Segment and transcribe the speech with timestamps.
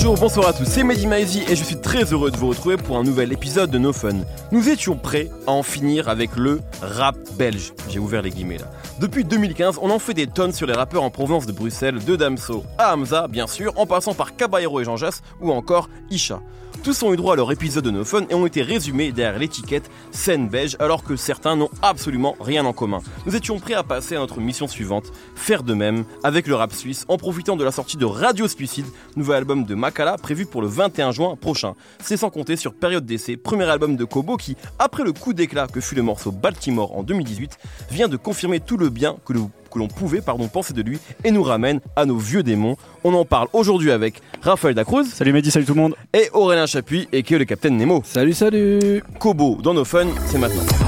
[0.00, 2.76] Bonjour, bonsoir à tous, c'est Mehdi Maizy et je suis très heureux de vous retrouver
[2.76, 4.20] pour un nouvel épisode de No Fun.
[4.52, 7.72] Nous étions prêts à en finir avec le rap belge.
[7.88, 8.70] J'ai ouvert les guillemets là.
[9.00, 12.14] Depuis 2015, on en fait des tonnes sur les rappeurs en provenance de Bruxelles, de
[12.14, 14.94] Damso à Hamza, bien sûr, en passant par Caballero et Jean
[15.40, 16.40] ou encore Isha.
[16.84, 19.38] Tous ont eu droit à leur épisode de No Fun et ont été résumés derrière
[19.38, 23.00] l'étiquette scène belge alors que certains n'ont absolument rien en commun.
[23.26, 26.72] Nous étions prêts à passer à notre mission suivante, faire de même avec le rap
[26.72, 30.62] suisse en profitant de la sortie de Radio Suicide, nouvel album de Makala prévu pour
[30.62, 31.74] le 21 juin prochain.
[32.00, 35.66] C'est sans compter sur Période d'essai, premier album de Kobo qui, après le coup d'éclat
[35.66, 37.58] que fut le morceau Baltimore en 2018,
[37.90, 39.40] vient de confirmer tout le bien que le
[39.70, 42.76] que l'on pouvait pardon, penser de lui et nous ramène à nos vieux démons.
[43.04, 45.04] On en parle aujourd'hui avec Raphaël Dacruz.
[45.04, 45.94] Salut Mehdi, salut tout le monde.
[46.14, 48.02] Et Aurélien Chapuis et qui est le capitaine Nemo.
[48.04, 49.02] Salut, salut.
[49.18, 50.87] Kobo dans nos fun, c'est maintenant.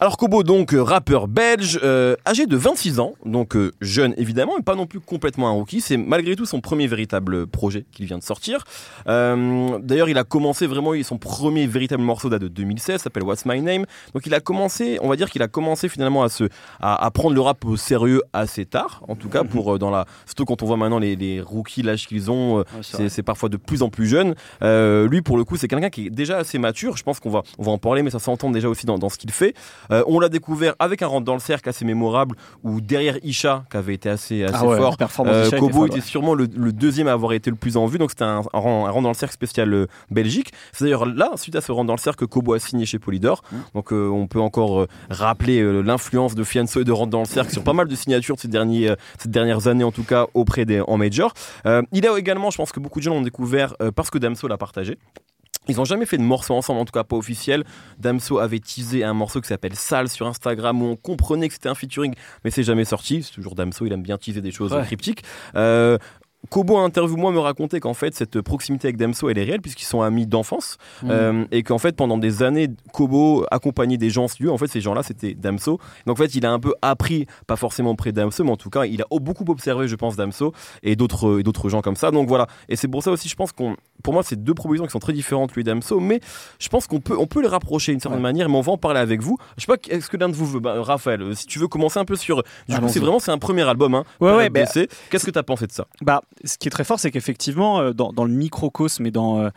[0.00, 4.54] Alors Kobo, donc euh, rappeur belge, euh, âgé de 26 ans, donc euh, jeune évidemment,
[4.56, 5.80] mais pas non plus complètement un rookie.
[5.80, 8.64] C'est malgré tout son premier véritable projet qu'il vient de sortir.
[9.06, 13.62] D'ailleurs, il a commencé vraiment, son premier véritable morceau date de 2016, s'appelle What's My
[13.62, 13.86] Name.
[14.14, 16.48] Donc il a commencé, on va dire qu'il a commencé finalement à se,
[16.80, 19.48] à, prendre le rap au sérieux assez tard, en tout cas mhm.
[19.48, 23.22] pour dans la, surtout quand on voit maintenant les, les rookies l'âge qu'ils ont, c'est
[23.22, 24.34] parfois de plus en plus jeune.
[24.60, 26.96] lui pour le coup, c'est quelqu'un qui est déjà assez mature.
[26.96, 29.08] Je pense qu'on va, on va en parler, mais ça s'entend déjà aussi dans, dans
[29.08, 29.54] ce qu'il fait.
[29.94, 33.64] Euh, on l'a découvert avec un rentre dans le cercle assez mémorable où derrière Isha,
[33.70, 37.32] qui avait été assez, assez ah fort, euh, Kobo était, sûrement le, deuxième à avoir
[37.32, 37.98] été le plus en vue.
[37.98, 40.52] Donc c'était un, un, rentre dans le cercle spécial euh, Belgique.
[40.72, 42.98] C'est d'ailleurs là, suite à ce rentre dans le cercle, que Kobo a signé chez
[42.98, 43.42] Polydor.
[43.50, 43.56] Mmh.
[43.74, 47.62] Donc on peut encore rappeler l'influence de Fianso et de rentre dans le cercle sur
[47.62, 50.80] pas mal de signatures de ces, derniers, ces dernières années, en tout cas auprès des
[50.80, 51.32] en major.
[51.64, 54.58] il a également, je pense que beaucoup de gens l'ont découvert parce que Damso l'a
[54.58, 54.98] partagé.
[55.68, 57.64] Ils n'ont jamais fait de morceau ensemble, en tout cas pas officiel.
[57.98, 61.68] Damso avait teasé un morceau qui s'appelle Sale sur Instagram où on comprenait que c'était
[61.68, 62.14] un featuring,
[62.44, 63.22] mais c'est jamais sorti.
[63.22, 65.22] C'est toujours Damso, il aime bien teaser des choses cryptiques.
[65.56, 65.98] Euh,
[66.50, 69.86] Kobo, interview, moi, me racontait qu'en fait, cette proximité avec Damso, elle est réelle, puisqu'ils
[69.86, 70.76] sont amis d'enfance.
[71.02, 71.08] Mmh.
[71.10, 74.52] Euh, et qu'en fait, pendant des années, Kobo accompagnait des gens en studio.
[74.52, 75.78] En fait, ces gens-là, c'était Damso.
[76.06, 78.56] Donc, en fait, il a un peu appris, pas forcément près de Damso, mais en
[78.56, 80.52] tout cas, il a beaucoup observé, je pense, Damso
[80.82, 82.10] et d'autres, d'autres gens comme ça.
[82.10, 82.46] Donc, voilà.
[82.68, 85.00] Et c'est pour ça aussi, je pense qu'on, pour moi, c'est deux propositions qui sont
[85.00, 86.20] très différentes, lui et Damso, mais
[86.60, 88.78] je pense qu'on peut, on peut les rapprocher d'une certaine manière, mais on va en
[88.78, 89.38] parler avec vous.
[89.56, 91.68] Je sais pas, est-ce que l'un de vous veut, bah, Raphaël, euh, si tu veux
[91.68, 92.42] commencer un peu sur.
[92.68, 94.04] Du coup, c'est vraiment, c'est un premier album, hein.
[94.20, 94.64] Ouais, ouais, bah,
[95.10, 95.86] Qu'est-ce que tu as pensé de ça?
[96.02, 99.48] Bah, ce qui est très fort, c'est qu'effectivement, euh, dans, le microcosme et dans euh,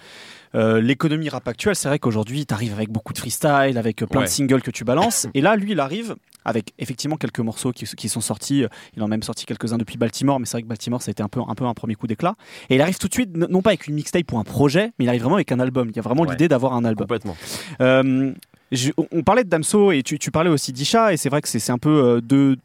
[0.56, 4.22] euh, l'économie rap actuelle, c'est vrai qu'aujourd'hui, tu arrives avec beaucoup de freestyle, avec plein
[4.22, 5.28] de singles que tu balances.
[5.34, 6.16] Et là, lui, il arrive
[6.48, 8.64] avec effectivement quelques morceaux qui, sont sortis.
[8.96, 11.12] Il en a même sorti quelques-uns depuis Baltimore, mais c'est vrai que Baltimore, ça a
[11.12, 12.36] été un peu un, peu un premier coup d'éclat.
[12.70, 15.06] Et il arrive tout de suite, non pas avec une mixtape pour un projet, mais
[15.06, 15.90] il arrive vraiment avec un album.
[15.90, 17.06] Il y a vraiment l'idée d'avoir un album.
[17.06, 17.36] Complètement.
[17.80, 21.78] on parlait de Damso et tu, parlais aussi d'Isha, et c'est vrai que c'est un
[21.78, 22.58] peu deux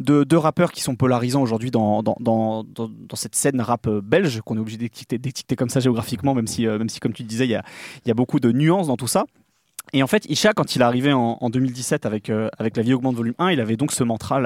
[0.00, 4.00] de deux rappeurs qui sont polarisants aujourd'hui dans dans, dans, dans, cette scène rap euh,
[4.00, 7.22] belge qu'on est obligé d'étiqueter comme ça géographiquement, même si, euh, même si comme tu
[7.22, 7.62] disais, il y a,
[8.06, 9.24] y a beaucoup de nuances dans tout ça.
[9.92, 12.94] Et en fait, Isha, quand il est arrivé en, 2017 avec, euh, avec La vie
[12.94, 14.40] augmente volume 1, il avait donc ce mantra,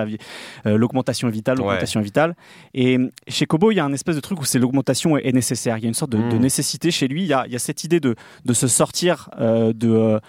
[0.65, 2.37] l'augmentation est vitale, l'augmentation est vitale.
[2.75, 5.79] Et chez Kobo, il y a un espèce de truc où c'est l'augmentation est, nécessaire.
[5.79, 6.41] Il y a une sorte de, de, hmm.
[6.41, 7.23] nécessité chez lui.
[7.23, 10.21] Il y a, il y a cette idée de, de se sortir de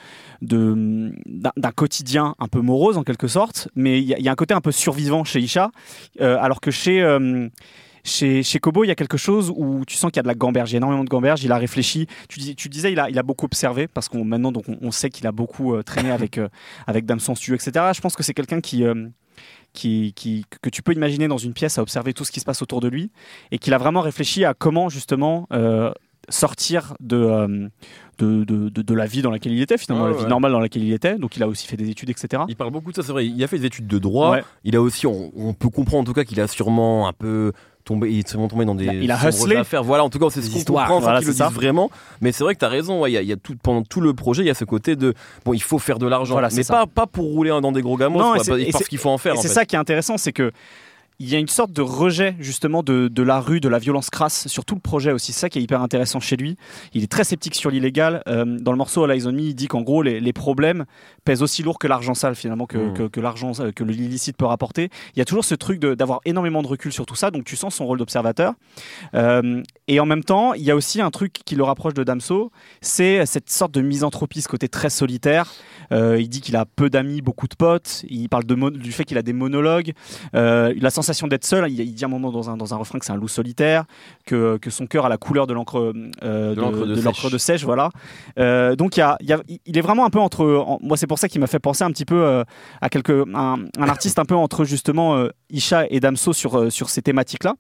[0.41, 4.61] d'un quotidien un peu morose en quelque sorte, mais il y, a un côté un
[4.61, 5.71] peu survivant chez Isha,
[6.21, 7.49] euh, alors que chez euh,
[8.03, 10.27] chez, chez Kobo, il y a quelque chose où tu sens qu'il y a de
[10.27, 12.07] la gamberge, il y a énormément de gamberge, il a réfléchi.
[12.27, 15.09] Tu, tu disais, il a, il a beaucoup observé, parce qu'on maintenant donc on, sait
[15.09, 16.39] qu'il a beaucoup euh, traîné avec,
[16.87, 17.71] avec Damson Studio, etc.
[17.93, 18.83] Je pense que c'est quelqu'un qui,
[19.73, 22.45] qui, qui, que tu peux imaginer dans une pièce à observer tout ce qui se
[22.45, 23.11] passe autour de lui,
[23.51, 25.47] et qu'il a vraiment réfléchi à comment justement
[26.29, 27.69] sortir de,
[28.17, 30.83] de, de, de, la vie dans laquelle il était, finalement, la vie normale dans laquelle
[30.83, 31.17] il était.
[31.17, 32.43] Donc il a aussi fait des études, etc.
[32.47, 33.25] Il parle beaucoup de ça, c'est vrai.
[33.25, 34.37] Il a fait des études de droit.
[34.63, 37.51] Il a aussi, on, peut comprendre en tout cas qu'il a sûrement un peu
[37.89, 39.55] tombé, il est sûrement tombé dans des il a hustlé.
[39.55, 39.83] affaires.
[39.83, 41.89] Voilà, en tout cas, c'est ce qu'on comprend voilà, le vraiment.
[42.21, 43.05] Mais c'est vrai que tu as raison.
[43.05, 44.95] Il y, a, y, a tout, pendant tout le projet, il y a ce côté
[44.95, 45.13] de
[45.43, 47.97] bon, il faut faire de l'argent, voilà, mais pas, pas pour rouler dans des gros
[47.97, 49.37] gamos, non, parce qu'il faut en faire.
[49.37, 50.51] C'est ça qui est intéressant, c'est que
[51.19, 54.09] il y a une sorte de rejet justement de, de, la rue, de la violence
[54.09, 55.33] crasse sur tout le projet aussi.
[55.33, 56.55] C'est ça qui est hyper intéressant chez lui.
[56.93, 58.23] Il est très sceptique sur l'illégal.
[58.27, 60.85] Euh, dans le morceau All Eyes on Me, il dit qu'en gros les, les, problèmes
[61.25, 62.93] pèsent aussi lourd que l'argent sale finalement, que, mmh.
[62.93, 64.89] que, que l'argent, euh, que l'illicite peut rapporter.
[65.15, 67.57] Il y a toujours ce truc d'avoir énormément de recul sur tout ça, donc tu
[67.57, 68.53] sens son rôle d'observateur.
[69.13, 72.03] Euh, et en même temps, il y a aussi un truc qui le rapproche de
[72.03, 75.51] Damso, c'est cette sorte de misanthropie, ce côté très solitaire.
[75.91, 78.05] Euh, il dit qu'il a peu d'amis, beaucoup de potes.
[78.07, 79.93] Il parle de du fait qu'il a des monologues.
[80.35, 81.69] Euh, la sensation sensation d'être seul.
[81.71, 83.85] Il, il dit un moment dans un, dans un refrain que c'est un loup solitaire,
[84.25, 87.31] que, que son cœur a la couleur de l'encre euh, De de de sèche.
[87.31, 87.89] de sèche, voilà.
[88.37, 90.45] Euh, donc il, y a, il y a- il est vraiment un peu entre.
[90.45, 92.43] en- moi, c'est pour ça qu'il m'a fait penser un petit peu euh,
[92.81, 97.01] à quelque, un, un artiste un peu entre justement Isha et Damso sur, sur ces
[97.01, 97.55] thématiques-là.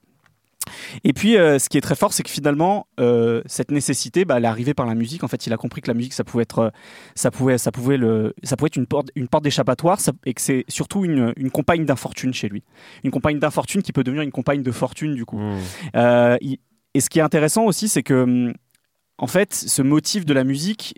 [1.03, 4.37] Et puis, euh, ce qui est très fort, c'est que finalement, euh, cette nécessité, bah,
[4.37, 5.23] elle est arrivée par la musique.
[5.23, 6.69] En fait, il a compris que la musique, ça pouvait être, euh,
[7.15, 10.41] ça pouvait, ça pouvait le, ça pouvait être une porte, une porte d'échappatoire, et que
[10.41, 12.63] c'est surtout une, une compagne d'infortune chez lui,
[13.03, 15.39] une compagne d'infortune qui peut devenir une compagne de fortune du coup.
[15.39, 15.59] Mmh.
[15.95, 16.37] Euh,
[16.93, 18.53] et ce qui est intéressant aussi, c'est que, hum,
[19.17, 20.95] en fait, ce motif de la musique,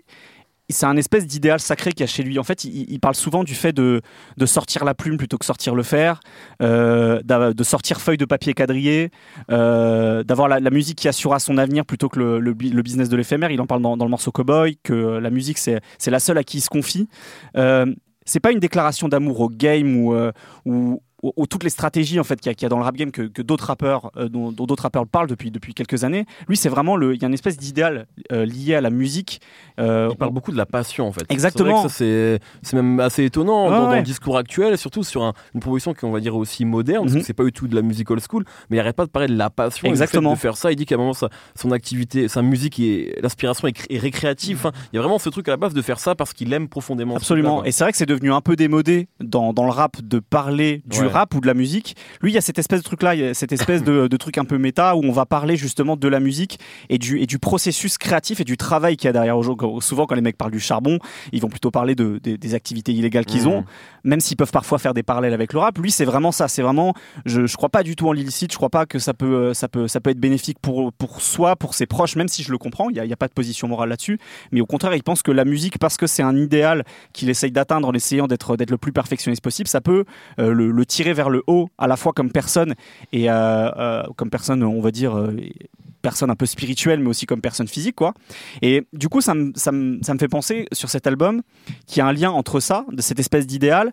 [0.72, 2.38] c'est un espèce d'idéal sacré qu'il y a chez lui.
[2.38, 4.00] En fait, il, parle souvent du fait de,
[4.36, 6.20] de sortir la plume plutôt que sortir le fer,
[6.62, 9.10] euh, de sortir feuille de papier quadrillé,
[9.50, 13.50] euh, d'avoir la, musique qui assurera son avenir plutôt que le, le business de l'éphémère.
[13.50, 16.44] Il en parle dans, le morceau Cowboy, que la musique, c'est c'est la seule à
[16.44, 17.08] qui il se confie.
[17.56, 17.86] Euh,
[18.24, 20.32] c'est pas une déclaration d'amour au game ou, euh,
[20.64, 22.78] ou, ou- ou toutes les stratégies en fait qu'il y, a- qu'il y a dans
[22.78, 26.04] le rap game que, que d'autres rappeurs euh, dont d'autres rappeurs parlent depuis depuis quelques
[26.04, 26.24] années.
[26.48, 29.40] Lui, c'est vraiment le il y a une espèce d'idéal euh, lié à la musique.
[29.80, 31.24] Euh, Il parle beaucoup de la passion en fait.
[31.28, 31.86] Exactement.
[31.88, 32.40] C'est
[32.72, 36.10] même assez étonnant dans, le discours actuel et surtout sur un- une proposition qui on
[36.12, 37.20] va dire aussi moderne parce Mhm.
[37.20, 39.10] que c'est pas du tout de la musique old school mais il arrête pas de
[39.10, 40.32] parler de la passion et Exactement.
[40.32, 43.68] de faire ça il dit qu'à un moment sa, son activité sa musique et l'inspiration
[43.68, 45.82] est, cré- est récréative Enfin, il y a vraiment ce truc à la base de
[45.82, 47.64] faire ça parce qu'il aime profondément Absolument.
[47.64, 50.82] Et c'est vrai que c'est devenu un peu démodé dans, dans le rap de parler
[50.86, 51.08] du Ouais.
[51.12, 51.96] Rap ou de la musique.
[52.20, 54.58] Lui, il y a cette espèce de truc-là, cette espèce de, de truc un peu
[54.58, 58.40] méta où on va parler justement de la musique et du, et du processus créatif
[58.40, 59.36] et du travail qu'il y a derrière.
[59.80, 60.98] Souvent, quand les mecs parlent du charbon,
[61.32, 63.64] ils vont plutôt parler de, des- des activités illégales qu'ils ont,
[64.04, 65.78] même s'ils peuvent parfois faire des parallèles avec le rap.
[65.78, 66.48] Lui, c'est vraiment ça.
[66.48, 66.94] C'est vraiment,
[67.26, 68.52] je, je crois pas du tout en l'illicite.
[68.52, 71.20] Je crois pas que ça peut, euh, ça peut, ça peut être bénéfique pour, pour
[71.20, 72.88] soi, pour ses proches, même si je le comprends.
[72.90, 74.18] Il y a, y a pas de position morale là-dessus.
[74.52, 77.50] Mais au contraire, il pense que la musique, parce que c'est un idéal qu'il essaye
[77.50, 80.04] d'atteindre en essayant d'être d'être le plus perfectionniste possible, ça peut
[80.38, 82.74] euh, le, le tirer vers le haut, à la fois comme personne
[83.12, 83.34] et euh,
[83.76, 85.36] euh, comme personne, on va dire, euh,
[86.02, 88.12] personne un peu spirituelle, mais aussi comme personne physique, quoi.
[88.60, 89.72] Et du coup, ça me, ça
[90.18, 91.42] fait penser sur cet album
[91.86, 93.92] qu'il y a un lien entre ça, de cette espèce d'idéal,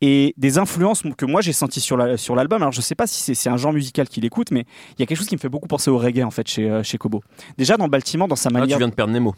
[0.00, 2.62] et des influences que moi j'ai senties sur la- sur l'album.
[2.62, 4.64] Alors je sais pas si c'est un genre musical qu'il écoute, mais
[4.96, 6.80] il y a quelque chose qui me fait beaucoup penser au reggae en fait chez,
[6.82, 7.22] chez Kobo.
[7.58, 8.78] Déjà dans Baltimore, dans sa Ah, tu manière.
[8.78, 9.34] viens de perdre Nemo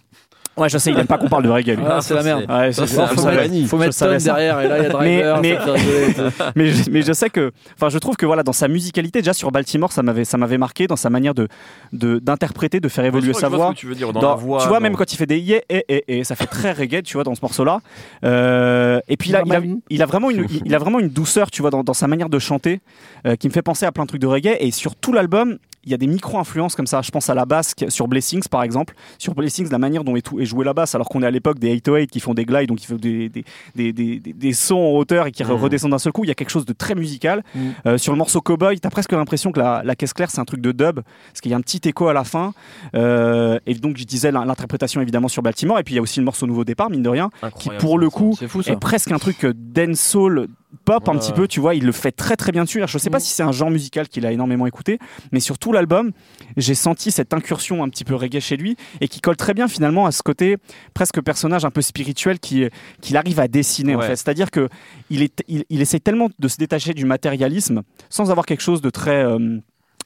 [0.57, 1.77] Ouais, je sais, il aime pas qu'on parle de reggae.
[1.77, 1.85] lui.
[1.89, 2.45] Ah, c'est la ça, merde.
[2.51, 3.37] Ouais, ça, c'est- faux savais.
[3.37, 3.65] banni.
[3.65, 4.33] Faut mettre Tom ça.
[4.33, 5.41] derrière et là il y a Driver.
[5.41, 6.15] Mais- ça rigoler.
[6.57, 9.33] mais, je, mais je sais que, enfin, je trouve que voilà, dans sa musicalité, déjà
[9.33, 11.49] sur Baltimore, ça m'avait, ça m'avait marqué dans sa manière de,
[11.95, 13.69] de- d'interpréter, de faire évoluer sa voix.
[13.69, 15.17] ce que tu veux dire dans, Dans- la voix tu vois, dans- même quand il
[15.17, 17.81] fait des yeah, et, et, et, ça fait très reggae, tu vois, dans ce morceau-là.
[18.25, 19.61] Euh, et puis il a, il, a,
[19.91, 22.29] il a vraiment une, il a vraiment une douceur, tu vois, dans, dans sa manière
[22.29, 22.81] de chanter,
[23.27, 24.57] euh, qui me fait penser à plein de trucs de reggae.
[24.61, 27.03] Et sur tout l'album, il y a des micro-influences comme ça.
[27.03, 28.95] Je pense à la basse sur Blessings, par exemple.
[29.19, 31.31] Sur Blessings, la manière dont est, tout, est joué la basse, alors qu'on est à
[31.31, 33.45] l'époque des 808 qui font des glides, donc qui font des, des,
[33.75, 35.51] des, des, des- des sons en hauteur et qui Mhm.
[35.53, 36.25] redescendent d'un seul coup.
[36.25, 37.43] Il y a quelque chose de très musical.
[37.55, 37.73] Mhm.
[37.87, 40.45] Euh, sur le morceau Cowboy, t'as presque l'impression que la, la caisse claire, c'est un
[40.45, 42.53] truc de dub, parce qu'il y a un petit écho à la fin.
[42.95, 45.79] Euh, et donc, je disais l'in- l'interprétation évidemment sur Baltimore.
[45.79, 47.99] Et puis, il y a aussi le morceau Nouveau Départ, mine de rien, qui pour
[47.99, 50.47] le coup fou est presque un truc euh, dancehall
[50.85, 52.79] pop un petit peu, tu vois, il le fait très très bien dessus.
[52.79, 53.23] Alors, je sais pas Mhm.
[53.23, 54.99] si c'est un genre musical qu'il a énormément écouté,
[55.31, 56.13] mais sur tout l'album,
[56.57, 59.69] j'ai senti cette incursion un petit peu reggae chez lui et qui colle très bien
[59.69, 60.57] finalement à ce côté
[60.95, 62.65] presque personnage un peu spirituel qui
[63.01, 64.07] qu'il arrive à dessiner en Ouais.
[64.09, 64.17] fait.
[64.17, 64.69] C'est-à-dire que
[65.11, 68.81] il est il, il essaie tellement de se détacher du matérialisme sans avoir quelque chose
[68.83, 69.59] de très euh,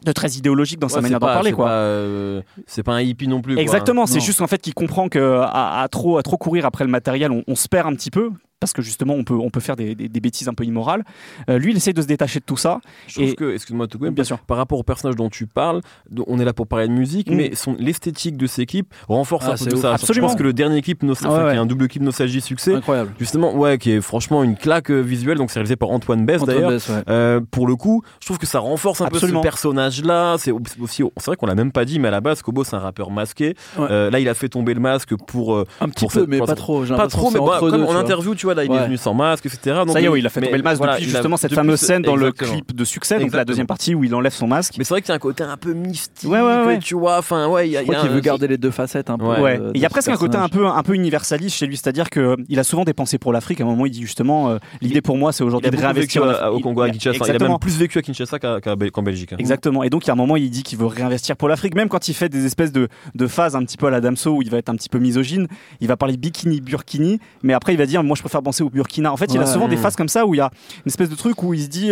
[0.05, 1.67] de très idéologique dans sa manière d'en parler c'est quoi.
[1.67, 3.57] pas, euh, C'est pas un hippie non plus.
[3.59, 6.85] Exactement, c'est juste en fait qu'il comprend que à, à trop à trop courir après
[6.85, 9.51] le matériel, on, on se perd un petit peu parce que justement on peut on
[9.51, 11.05] peut faire des, des- des bêtises un peu immorales.
[11.51, 12.81] Euh, lui, il essaie de se détacher de tout ça.
[13.07, 14.39] Je trouve Et- que, excuse-moi tout de même, Bien sûr.
[14.39, 15.81] par rapport au personnage dont tu parles,
[16.27, 17.35] on est là pour parler de musique, Mm.
[17.35, 19.93] mais son- l'esthétique de ces clips renforce Ah, un peu tout ça.
[19.95, 20.29] Absolument.
[20.29, 21.51] Je pense que le dernier clip, Nostal- Ouais, enfin, ouais.
[21.53, 23.13] qui est un double clip Nostalgie Succès, Incroyable.
[23.19, 26.43] justement, ouais, qui est franchement une claque euh, visuelle, donc c'est réalisé par Antoine Bess
[26.43, 26.71] d'ailleurs.
[26.71, 27.03] Bess, ouais.
[27.09, 29.41] Euh, pour le coup, je trouve que ça renforce un Absolument.
[29.41, 30.37] peu ce personnage-là.
[30.39, 32.77] C'est aussi, c'est vrai qu'on l'a même pas dit, mais à la base, Kobo c'est
[32.77, 33.55] un rappeur masqué.
[33.79, 33.87] Ouais.
[33.91, 36.39] Euh, là, il a fait tomber le masque pour Un petit pour peu, cette- mais
[36.39, 36.83] pas trop.
[36.85, 38.79] pas trop, mais bah, comme en interview, tu vois, là, il Ouais.
[38.79, 39.77] est venu sans masque, etc.
[39.85, 41.51] Donc, ça y est, oui, il a fait tomber le masque voilà, depuis justement cette
[41.51, 44.15] depuis fameuse ce- scène dans le clip de succès, donc la deuxième partie où il
[44.15, 44.75] enlève son masque.
[44.79, 46.79] Mais c'est vrai qu'il y a un côté un peu mystique, Ouais, ouais, ouais.
[46.79, 47.19] tu vois.
[47.19, 48.57] Enfin, ouais, il y a, Je il y crois a qu'il un- veut garder les
[48.59, 49.27] deux facettes un peu.
[49.27, 49.41] Ouais.
[49.41, 49.61] Ouais.
[49.61, 52.09] euh, il y a presque un côté un peu, un peu universaliste chez lui, c'est-à-dire
[52.11, 53.61] qu'il a souvent des pensées pour l'Afrique.
[53.61, 56.23] À un moment, il dit justement euh, l'idée pour moi, c'est aujourd'hui de réinvestir
[56.53, 57.25] au Congo, à Il- Kinshasa.
[57.29, 59.33] Il a même plus vécu à Kinshasa qu'en Belgique.
[59.33, 59.37] hein.
[59.39, 59.83] Exactement.
[59.83, 61.89] Et donc, il y a un moment, il dit qu'il veut réinvestir pour l'Afrique, même
[61.89, 64.43] quand il fait des espèces de, de phases un petit peu à la Damso où
[64.43, 65.47] il va être un petit peu misogyne.
[65.81, 68.71] Il va parler bikini, burkini, mais après, il va dire Moi, je préfère penser au
[68.71, 69.13] Burkina.
[69.13, 69.47] En fait, il a Ouais.
[69.47, 69.81] souvent des Mm.
[69.81, 71.91] phases comme ça où il y a une espèce de truc où il se dit.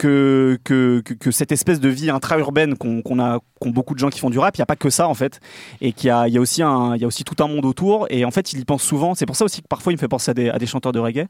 [0.00, 3.98] Que, que, que, que cette espèce de vie intra-urbaine qu'on qu'on a, qu'ont beaucoup de
[3.98, 5.40] gens qui font du rap, il n'y a pas que ça en fait,
[5.82, 7.48] et qu'il y a, il y, a aussi un, il y a aussi tout un
[7.48, 9.92] monde autour, et en fait il y pense souvent, c'est pour ça aussi que parfois
[9.92, 11.26] il me fait penser à des, à des chanteurs de reggae.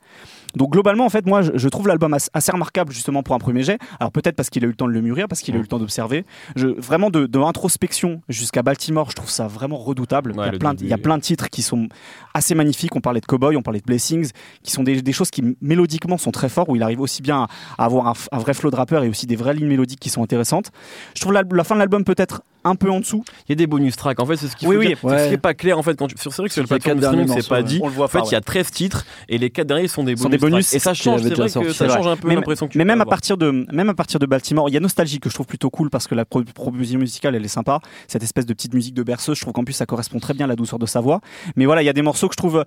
[0.55, 3.39] Donc globalement en fait moi je, je trouve l'album as- assez remarquable justement pour un
[3.41, 5.55] premier jet, alors peut-être parce qu'il a eu le temps de le mûrir, parce qu'il
[5.55, 6.25] a eu le temps d'observer,
[6.57, 10.53] vraiment de, de introspection jusqu'à Baltimore, je trouve ça vraiment redoutable, Ouais, il, y a
[10.53, 11.89] le plein, de- début il y a est- plein de titres qui sont
[12.35, 14.31] assez magnifiques, on parlait de Cowboy, on parlait de Blessings,
[14.63, 17.43] qui sont des, des choses qui mélodiquement sont très forts, où il arrive aussi bien
[17.43, 17.49] à,
[17.79, 20.11] à avoir un, un vrai flow de rappeur et aussi des vraies lignes mélodiques qui
[20.11, 20.71] sont intéressantes.
[21.15, 23.25] Je trouve la, la fin de l'album peut-être un peu en dessous.
[23.49, 24.21] Il y a des bonus tracks.
[24.21, 24.95] En fait, c'est ce qui Oui, oui.
[25.03, 25.19] Ouais.
[25.25, 26.19] ce qui est pas clair en fait quand tu...
[26.19, 27.81] sur c'est vrai que sur le plateforme de quatre streaming derniers c'est pas dit.
[27.83, 30.05] On le voit En fait, il y a 13 titres et les 4 derniers sont
[30.05, 30.41] des Sont bonus.
[30.41, 30.77] des bonus tracks.
[30.77, 32.85] Et ça change, c'est vrai que ça change un peu Mais- l'impression que tu Mais
[32.85, 33.17] même à avoir.
[33.17, 35.71] partir de même à partir de Baltimore, il y a Nostalgie que je trouve plutôt
[35.71, 37.81] cool parce que la pro- proposition musicale elle est sympa.
[38.09, 40.45] Cette espèce de petite musique de berceuse, je trouve qu'en plus ça correspond très bien
[40.45, 41.21] à la douceur de sa voix.
[41.57, 42.65] Mais voilà, il y a des morceaux que je trouve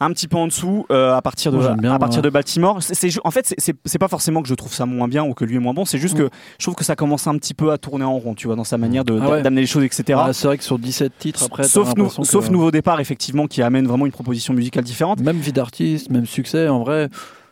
[0.00, 2.28] un petit peu en dessous euh, à partir de Moi, j'aime bien, à partir de
[2.28, 2.82] Baltimore.
[2.82, 5.56] C'est, en fait c'est- pas forcément que je trouve ça moins bien ou que lui
[5.56, 5.84] est moins bon.
[5.86, 8.34] C'est juste que je trouve que ça commence un petit peu à tourner en rond,
[8.34, 9.42] tu vois, dans sa manière de, Ah ouais.
[9.42, 10.18] d'amener les choses, etc.
[10.22, 13.00] Ah, c'est vrai que sur 17 titres après, sauf, nou- l'impression que- sauf nouveau départ
[13.00, 15.20] effectivement qui amène vraiment une proposition musicale différente.
[15.20, 17.08] Même vie d'artiste, même succès, en vrai.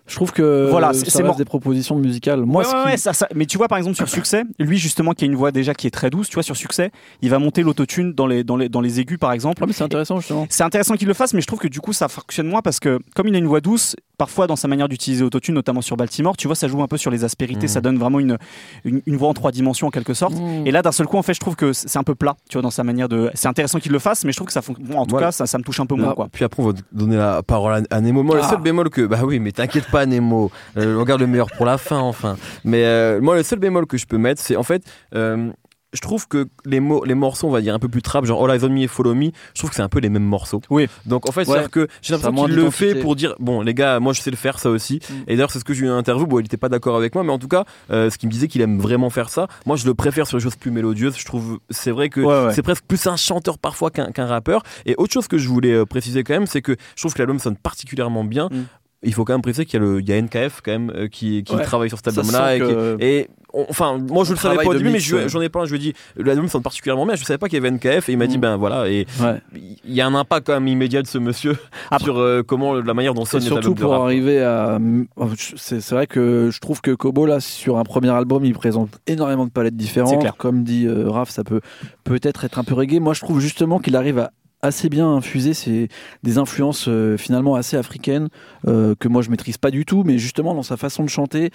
[0.06, 2.40] Je trouve que Voilà, c'est- des propositions musicales.
[2.44, 4.76] Moi, Ouais, ouais, qui- ouais, ça, ça- mais tu vois par exemple sur succès, lui
[4.76, 6.90] justement qui a une voix déjà qui est très douce, tu vois sur succès,
[7.23, 9.62] il va monter l'autotune dans les, dans les dans les aigus par exemple.
[9.62, 10.46] Ah, mais c'est intéressant justement.
[10.50, 12.80] C'est intéressant qu'il le fasse, mais je trouve que du coup ça fonctionne moins parce
[12.80, 15.96] que comme il a une voix douce, parfois dans sa manière d'utiliser autotune, notamment sur
[15.96, 18.37] Baltimore, tu vois ça joue un peu sur les aspérités, ça donne vraiment une,
[18.84, 20.34] une une voix en trois dimensions en quelque sorte.
[20.34, 20.66] Mmh.
[20.66, 22.54] Et là d'un seul coup en fait je trouve que c'est un peu plat, tu
[22.56, 23.30] vois dans sa manière de.
[23.34, 24.94] C'est intéressant qu'il le fasse, mais je trouve que ça fonctionne.
[24.94, 25.28] en tout Voilà.
[25.28, 26.28] cas ça, ça me touche un peu moins quoi.
[26.30, 28.23] Puis après, on va donner la parole à, Nemo.
[28.23, 28.50] Moi, le Ah.
[28.50, 29.02] seul bémol que.
[29.06, 30.50] Bah oui, mais t'inquiète pas, Nemo.
[30.76, 32.36] Euh, on garde le meilleur pour la fin, enfin.
[32.64, 34.82] Mais euh, moi, le seul bémol que je peux mettre, c'est en fait.
[35.14, 35.50] euh,
[35.96, 38.44] je trouve que les, mots, les morceaux, on va dire un peu plus trap, genre
[38.44, 40.24] All Eyes on Me et Follow Me, je trouve que c'est un peu les mêmes
[40.24, 40.60] morceaux.
[40.68, 40.88] Oui.
[41.06, 41.46] Donc en fait, Ouais.
[41.46, 44.32] c'est-à-dire que j'ai l'impression qu'il le fait pour dire bon, les gars, moi je sais
[44.32, 44.96] le faire, ça aussi.
[45.08, 45.14] Mm.
[45.28, 46.26] Et d'ailleurs, c'est ce que j'ai eu une interview.
[46.26, 48.32] Bon, il était pas d'accord avec moi, mais en tout cas, euh, ce qu'il me
[48.32, 49.46] disait qu'il aime vraiment faire ça.
[49.66, 51.16] Moi, je le préfère sur les choses plus mélodieuses.
[51.16, 52.52] Je trouve, c'est vrai que Ouais, ouais.
[52.54, 54.64] c'est presque plus un chanteur parfois qu'un rappeur.
[54.86, 57.38] Et autre chose que je voulais préciser quand même, c'est que je trouve que l'album
[57.38, 58.48] sonne particulièrement bien.
[58.50, 58.62] Mm.
[59.04, 60.90] Il faut quand même préciser qu'il y a, le, il y a NKF quand même
[60.94, 61.62] euh, qui, qui Ouais.
[61.62, 62.56] travaille sur cet album-là.
[63.00, 65.68] Et, on- enfin, moi je le savais pas au début, mais je- j'en ai parlé.
[65.68, 67.14] Je lui ai dit, l'album sonne particulièrement bien.
[67.14, 68.40] Je savais pas qu'il y avait NKF et il m'a dit, Mm.
[68.40, 68.88] ben voilà.
[68.88, 69.40] Et Ouais.
[69.84, 71.56] il y a un impact quand même immédiat de ce monsieur
[71.90, 74.78] Après- sur euh, comment la manière dont sonne surtout pour arriver à.
[75.16, 78.90] oh, C'est vrai que je trouve que Kobo, là, sur un premier album, il présente
[79.06, 80.18] énormément de palettes différentes.
[80.20, 80.34] clair.
[80.37, 81.61] Comme dit euh, Raph, ça peut
[82.02, 82.99] peut-être être un peu reggae.
[83.00, 84.30] Moi, je trouve justement qu'il arrive à
[84.64, 85.88] assez bien infuser ces,
[86.23, 88.28] des influences euh, finalement assez africaines
[88.66, 91.50] euh, que moi je maîtrise pas du tout mais justement dans sa façon de chanter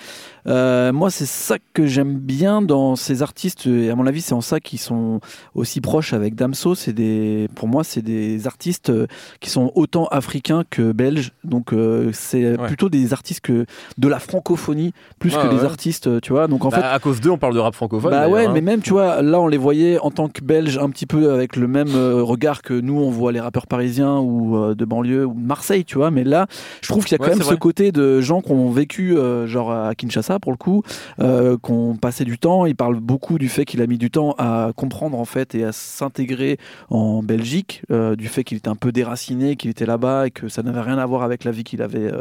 [0.47, 4.33] euh, moi c'est ça que j'aime bien dans ces artistes et à mon avis c'est
[4.33, 5.19] en ça qu'ils sont
[5.55, 8.91] aussi proches avec Damso c'est des pour moi c'est des artistes
[9.39, 11.73] qui sont autant africains que belges donc
[12.13, 12.67] c'est Ouais.
[12.67, 13.65] plutôt des artistes que
[13.97, 17.19] de la francophonie plus que des artistes tu vois donc en Bah, fait à cause
[17.21, 18.11] d'eux, on parle de rap francophone.
[18.11, 18.51] bah ouais, hein.
[18.53, 21.31] mais même tu vois, là on les voyait en tant que Belges un petit peu
[21.31, 25.25] avec le même regard que nous on voit les rappeurs parisiens ou euh, de banlieue
[25.25, 26.11] ou de Marseille, tu vois.
[26.11, 26.47] Mais là,
[26.81, 29.17] je trouve qu'il y a quand Ouais, même ce côté de gens qui ont vécu,
[29.17, 30.83] euh, genre à Kinshasa pour le coup,
[31.19, 32.65] euh, qui ont passé du temps.
[32.65, 35.63] Il parle beaucoup du fait qu'il a mis du temps à comprendre en fait et
[35.63, 36.57] à s'intégrer
[36.89, 37.83] en Belgique,
[38.17, 40.97] du fait qu'il était un peu déraciné, qu'il était là-bas et que ça n'avait rien
[40.97, 42.11] à voir avec la vie qu'il avait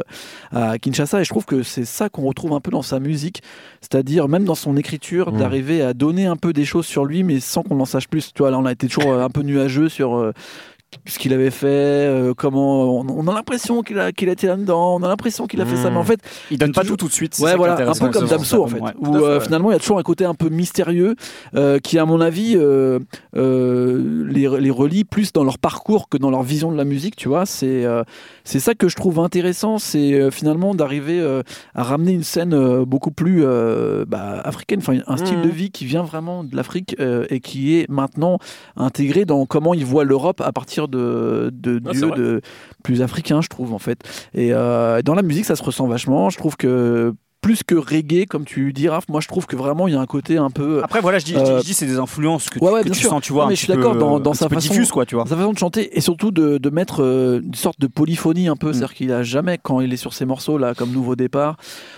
[0.51, 1.21] à Kinshasa.
[1.21, 3.41] Et je trouve que c'est ça qu'on retrouve un peu dans sa musique,
[3.81, 5.37] c'est-à-dire même dans son écriture, Mm.
[5.37, 8.31] d'arriver à donner un peu des choses sur lui, mais sans qu'on en sache plus.
[8.33, 10.31] Tu vois, là, on a été toujours un peu nuageux sur
[11.05, 12.99] ce qu'il avait fait, euh, comment.
[12.99, 15.65] On, on a l'impression qu'il a, qu'il a été là-dedans, on a l'impression qu'il a
[15.65, 16.19] fait ça, mais en fait,
[16.51, 17.37] Il donne pas toujours- tout tout de suite.
[17.39, 18.91] Ouais, voilà, un peu comme Damso en fait, ouais.
[18.99, 19.43] où fait, euh, ouais.
[19.43, 21.15] finalement il y a toujours un côté un peu mystérieux
[21.55, 22.99] euh, qui, à mon avis, euh,
[23.35, 27.15] euh, les, les relie plus dans leur parcours que dans leur vision de la musique,
[27.15, 27.45] tu vois.
[27.45, 28.03] C'est euh,
[28.43, 31.43] c'est ça que je trouve intéressant, c'est euh, finalement d'arriver euh,
[31.75, 35.71] à ramener une scène euh, beaucoup plus euh, bah, africaine, enfin un style de vie
[35.71, 38.39] qui vient vraiment de l'Afrique euh, et qui est maintenant
[38.75, 42.41] intégré dans comment ils voient l'Europe à partir de, de dieux
[42.83, 43.99] plus africains, je trouve en fait.
[44.33, 46.29] Et euh, dans la musique, ça se ressent vachement.
[46.29, 49.87] Je trouve que plus que reggae, comme tu dis, Raph, moi je trouve que vraiment
[49.87, 50.81] il y a un côté un peu.
[50.83, 52.99] Après voilà, je dis, Euh, je dis c'est des influences que, tu- ouais, que tu
[53.01, 55.05] sens, tu vois, Non, mais je suis d'accord dans- euh, dans sa façon- diffuse quoi,
[55.05, 55.25] tu vois.
[55.25, 58.55] sa façon de chanter et surtout de, de mettre euh, une sorte de polyphonie un
[58.57, 58.73] peu, Mm.
[58.73, 61.55] c'est-à-dire qu'il a jamais, quand il est sur ses morceaux là, comme Nouveau Départ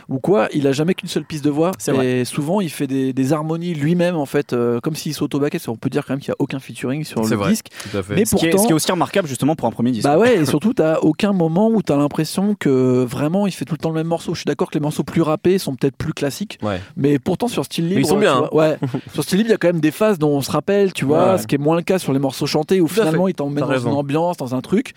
[0.09, 1.71] ou quoi, il a jamais qu'une seule piste de voix.
[1.79, 2.19] C'est vrai.
[2.21, 5.57] Et souvent il fait des, des harmonies lui-même en fait, euh, comme s'il s'auto-baquait.
[5.67, 7.49] On peut dire quand même qu'il n'y a aucun featuring sur le vrai.
[7.51, 7.67] disque.
[7.91, 8.15] Tout à fait.
[8.15, 10.03] Mais Ce qui, est, pourtant, ce qui est aussi remarquable justement pour un premier disque.
[10.03, 13.73] bah ouais, et surtout, t'as aucun moment où t'as l'impression que vraiment il fait tout
[13.73, 14.33] le temps le même morceau.
[14.33, 16.79] Je suis d'accord que les morceaux plus rappés sont peut-être plus classiques, Ouais.
[16.95, 18.49] mais pourtant sur style libre, ils sont bien, hein.
[18.51, 18.77] vois, ouais,
[19.13, 21.05] sur style libre, il y a quand même des phases dont on se rappelle, tu
[21.05, 21.37] vois, Ouais.
[21.39, 23.31] ce qui est moins le cas sur les morceaux chantés où Tout finalement fait.
[23.31, 23.89] il t'emmène T'as dans raison.
[23.91, 24.93] une ambiance, dans un truc.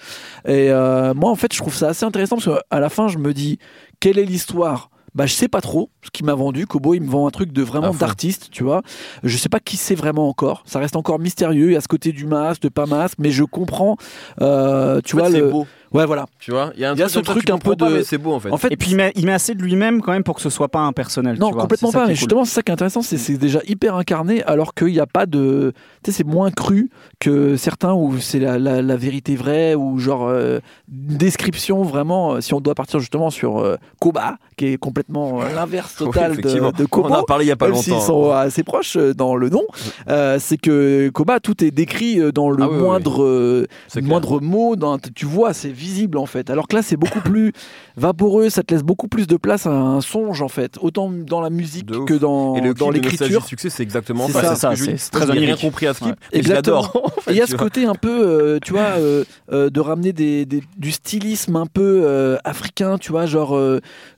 [0.47, 3.19] Et euh, moi, en fait, je trouve ça assez intéressant parce qu'à la fin, je
[3.19, 3.59] me dis,
[4.01, 4.91] quelle est l'histoire?
[5.15, 6.67] Bah, je sais pas trop ce qu'il m'a vendu.
[6.67, 8.83] Kobo, il me vend un truc de vraiment d'artiste, tu vois.
[9.23, 10.65] Je sais pas qui c'est vraiment encore.
[10.67, 11.69] Ça reste encore mystérieux.
[11.69, 13.97] Il y a ce côté du masque, de pas masque, mais je comprends.
[14.41, 15.51] euh, tu En vois le.
[15.51, 16.27] beau, Ouais, voilà.
[16.41, 16.73] tu vois.
[16.75, 18.33] Il y a, un Il y a truc ce truc un peu de- c'est beau
[18.35, 18.51] en fait.
[18.51, 20.41] En fait, Et puis il met, il met assez de lui-même quand même pour que
[20.43, 21.37] ce soit pas impersonnel.
[21.39, 21.63] Non, tu vois.
[21.63, 22.07] complètement pas.
[22.07, 22.15] cool.
[22.15, 25.07] justement, c'est ça qui est intéressant, c'est c'est déjà hyper incarné, alors qu'il n'y a
[25.07, 25.73] pas de.
[26.03, 29.99] Tu sais, c'est moins cru que certains où c'est la, la- la vérité vraie, ou
[29.99, 30.59] genre euh,
[30.89, 32.35] description vraiment.
[32.35, 36.07] euh, Si on doit partir justement sur euh, Koba, qui est complètement euh, l'inverse Oui,
[36.07, 37.15] total de, de On en Kobo.
[37.15, 38.05] a parlé il y a pas Même s'ils longtemps.
[38.05, 39.63] sont assez proches dans le nom,
[40.09, 44.05] euh, c'est que Koba, tout est décrit dans le Ah oui, oui, moindre, clair.
[44.05, 44.77] moindre mot.
[44.77, 46.49] Dans, tu vois, c'est visible en fait.
[46.51, 47.53] Alors que là, c'est beaucoup plus
[47.97, 51.41] vaporeux, ça te laisse beaucoup plus de place à un songe en fait, autant dans
[51.41, 53.45] la musique que dans, Et le dans l'écriture.
[53.45, 54.55] succès, c'est exactement ça.
[54.57, 56.39] ça, ça, c'est très rien compris à ce clip, Ouais.
[56.39, 56.81] Exactement.
[56.83, 57.03] l'adore.
[57.19, 59.69] en fait, Et il y a ce côté un peu, euh, tu vois, euh, euh,
[59.71, 63.59] de ramener des, des- du stylisme un peu africain, tu vois, genre,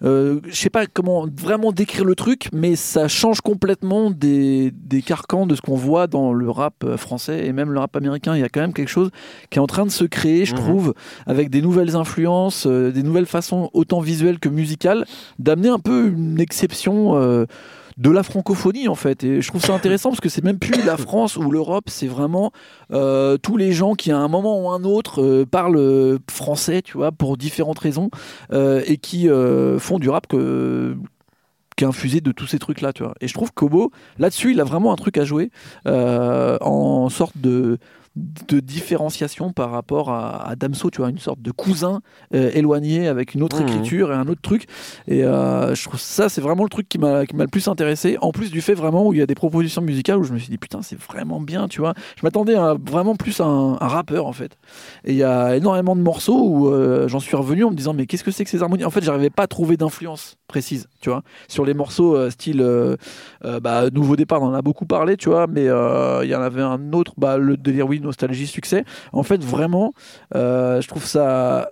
[0.02, 5.46] je sais pas comment vraiment décrire le truc, mais ça change complètement des, des carcans
[5.46, 8.35] de ce qu'on voit dans le rap français et même le rap américain.
[8.37, 9.11] Il y a quand même quelque chose
[9.50, 10.61] qui est en train de se créer, je Mhm.
[10.61, 10.94] trouve,
[11.26, 15.04] avec des nouvelles influences, euh, des nouvelles façons autant visuelles que musicales,
[15.38, 17.16] d'amener un peu une exception.
[17.16, 17.46] euh,
[17.98, 20.84] de la francophonie en fait et je trouve ça intéressant parce que c'est même plus
[20.84, 22.52] la France ou l'Europe c'est vraiment
[22.92, 27.10] euh, tous les gens qui à un moment ou un autre parlent français tu vois
[27.10, 28.10] pour différentes raisons
[28.52, 29.30] et qui
[29.78, 30.94] font du rap que
[31.75, 34.52] qui est infusé de tous ces trucs là tu vois et je trouve Kobo là-dessus
[34.52, 35.50] il a vraiment un truc à jouer
[35.86, 37.78] en sorte de
[38.16, 42.00] de différenciation par rapport à, à Damso, tu vois, une sorte de cousin
[42.35, 43.68] euh, éloigné avec une autre Mhm.
[43.68, 44.66] écriture et un autre truc.
[45.06, 48.16] Et euh, je trouve ça, c'est vraiment le truc qui m'a le plus intéressé.
[48.23, 50.38] En plus du fait vraiment où il y a des propositions musicales où je me
[50.38, 51.92] suis dit putain, c'est vraiment bien, tu vois.
[52.16, 52.54] Je m'attendais
[52.87, 54.56] vraiment plus à un, un rappeur en fait.
[55.04, 57.92] Et il y a énormément de morceaux où euh, j'en suis revenu en me disant
[57.92, 58.85] mais qu'est-ce que c'est que ces harmonies?
[58.85, 62.60] En fait, j'arrivais pas à trouver d'influence précise, tu vois, sur les morceaux euh, style
[62.60, 62.96] euh,
[63.44, 66.42] euh, bah, Nouveau Départ, on en a beaucoup parlé, tu vois, mais il y en
[66.42, 68.84] avait un autre, bah, le délire oui, nostalgie, succès.
[69.12, 69.92] En fait, vraiment,
[70.34, 71.70] je trouve ça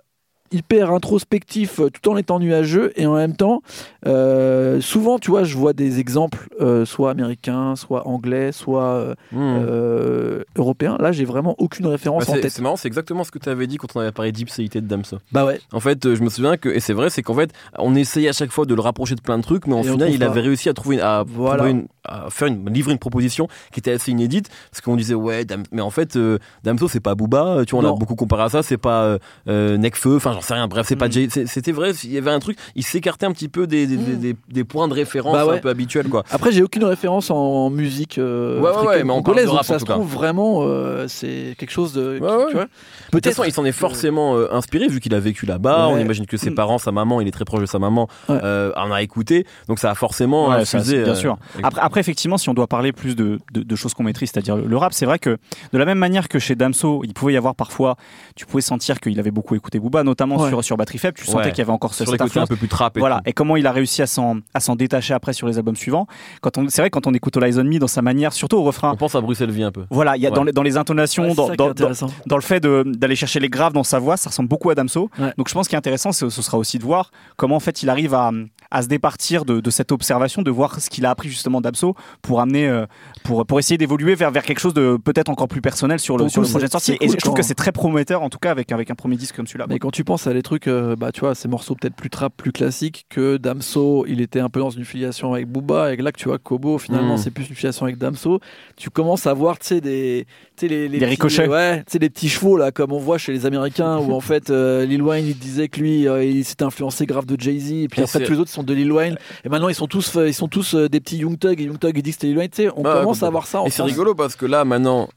[0.51, 3.61] hyper introspectif euh, tout en étant nuageux et en même temps
[4.05, 9.15] euh, souvent tu vois je vois des exemples euh, soit américains soit anglais soit euh,
[9.31, 9.37] Mmh.
[9.41, 13.23] euh, européens là j'ai vraiment aucune Bah, référence en c'est tête c'est marrant, c'est exactement
[13.23, 15.17] ce que tu avais dit quand on avait parlé d'ipséité de Damso.
[15.31, 17.95] bah ouais En fait, je me souviens que, et c'est vrai, c'est qu'en fait, on
[17.95, 20.11] essayait à chaque fois de le rapprocher de plein de trucs, mais en Et final,
[20.11, 21.57] il avait réussi à trouver, à, Voilà.
[21.57, 25.15] trouver une- à faire une, livrer une proposition qui était assez inédite, parce qu'on disait,
[25.15, 26.17] ouais, Dam- mais en fait,
[26.63, 29.17] Damso, c'est pas Booba, tu vois, on l'a beaucoup comparé à ça, c'est pas
[29.47, 31.45] Nekfeu, enfin, j'en sais rien, bref, c'est pas Mm.
[31.47, 34.13] C'était vrai, il y avait un truc, il s'écartait un petit peu des, des, des,
[34.13, 34.19] Mm.
[34.19, 35.55] des- des points de référence Bah ouais.
[35.55, 36.23] un peu habituels, quoi.
[36.29, 39.47] après j'ai aucune référence en musique euh, Ouais, ouais, africaine ouais, mais on parle de
[39.47, 39.93] rap, ça en se tout cas.
[39.93, 42.45] trouve vraiment euh, c'est quelque chose de Ouais, qui- ouais.
[42.47, 45.19] tu vois De toute peut-être façon, il s'en est forcément euh, inspiré vu qu'il a
[45.19, 45.87] vécu là-bas.
[45.87, 45.93] Ouais.
[45.93, 46.55] On imagine que ses Mm.
[46.55, 48.39] parents, sa maman, il est très proche de sa maman, Ouais.
[48.43, 49.45] euh, en a écouté.
[49.67, 51.03] Donc ça a forcément infusé.
[51.03, 51.37] bien euh, sûr.
[51.63, 54.57] Après, après, effectivement, si on doit parler plus de, de, de choses qu'on maîtrise, c'est-à-dire
[54.57, 55.37] le, le rap, c'est vrai que
[55.71, 57.95] de la même manière que chez Damso, il pouvait y avoir parfois,
[58.35, 60.49] tu pouvais sentir qu'il avait beaucoup écouté Booba, notamment Ouais.
[60.49, 61.49] sur, sur Batterie Faible, tu sentais Ouais.
[61.51, 62.49] qu'il y avait encore ce- sur les cette côtés un influence.
[62.49, 62.97] peu plus trap.
[62.97, 63.23] Et Voilà, tout.
[63.27, 66.07] et comment il a réussi à s'en à s'en détacher après sur les albums suivants.
[66.41, 68.57] Quand on, c'est vrai quand on écoute All Eyes on Me dans sa manière, surtout
[68.57, 68.91] au refrain.
[68.91, 69.85] On pense à Bruxelles Vie un peu.
[69.89, 70.35] Voilà, il y a Ouais.
[70.35, 73.39] dans, les, dans les intonations, dans, dans, dans, intéressant dans le fait de- d'aller chercher
[73.39, 75.09] les graves dans sa voix, ça ressemble beaucoup à Damso.
[75.19, 75.31] Ouais.
[75.37, 77.83] Donc je pense qu'il est intéressant, c'est- ce sera aussi de voir comment en fait
[77.83, 78.31] il arrive à,
[78.71, 81.95] à se départir de, de cette observation, de voir ce qu'il a appris justement Damso
[82.21, 82.85] pour amener, euh,
[83.23, 86.29] pour, pour essayer d'évoluer vers, vers quelque chose de peut-être encore plus personnel sur le,
[86.29, 86.93] sur le projet de sortie.
[86.93, 89.15] Et cool je trouve que c'est très prometteur en tout cas avec, avec un premier
[89.17, 89.65] disque comme celui-là.
[89.69, 92.09] Mais quand tu penses à des trucs, euh, bah tu vois, ces morceaux peut-être plus
[92.09, 95.97] trap, plus classiques que Damso, il était un peu dans une filiation avec Booba, et
[95.97, 97.17] là que tu vois Kobo, finalement Mm.
[97.17, 98.39] c'est plus une filiation avec Damso.
[98.77, 100.25] Tu commences à voir, tu sais, des,
[100.55, 101.47] tu sais, les, les petits- ricochets.
[101.47, 104.19] ouais, tu sais, les petits chevaux là, comme on voit chez les Américains, où en
[104.21, 107.59] fait euh, Lil Wayne il disait que lui, euh, il s'était influencé grave de Jay
[107.59, 109.75] Z, et puis Et c'est- tous les autres sont de Lil Wayne, et maintenant ils
[109.75, 112.15] sont tous, ils sont tous des petits Young Thug, et Young Thug il dit que
[112.15, 112.49] c'était Lil Wayne.
[112.49, 113.61] Tu sais, on commence à voir ça.
[113.61, 115.09] En Et c'est rigolo parce que là maintenant,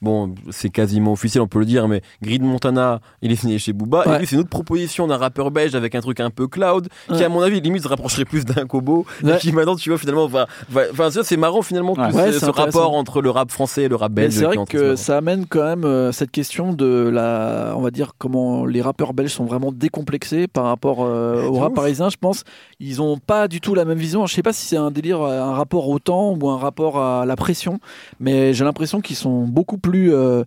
[0.00, 3.72] bon, c'est quasiment officiel, on peut le dire, mais Grid Montana, il est signé chez
[3.72, 4.08] Booba.
[4.08, 4.21] Ouais.
[4.22, 7.24] Lui, c'est une autre proposition d'un rappeur belge avec un truc un peu cloud, qui
[7.24, 9.34] à mon avis limite se rapprocherait plus d'un Kobo, Ouais.
[9.34, 12.50] et qui maintenant, tu vois, finalement, va, va- enfin, ça, c'est marrant finalement tout ce,
[12.50, 14.32] rapport entre le rap français et le rap belge.
[14.34, 18.12] c'est vrai que ça amène quand même euh, cette question de la, on va dire
[18.16, 22.08] comment les rappeurs belges sont vraiment décomplexés par rapport euh, au rap parisien.
[22.10, 22.44] Je pense
[22.78, 24.26] ils ont pas du tout la même vision.
[24.26, 27.00] Je sais pas si c'est un délire, euh, un rapport au temps ou un rapport
[27.00, 27.80] à la pression,
[28.20, 30.44] mais j'ai l'impression qu'ils sont beaucoup plus euh,